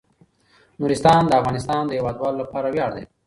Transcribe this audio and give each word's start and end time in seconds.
نورستان 0.79 1.21
د 1.27 1.31
افغانستان 1.41 1.81
د 1.85 1.91
هیوادوالو 1.97 2.41
لپاره 2.43 2.67
ویاړ 2.73 2.91
دی. 2.97 3.03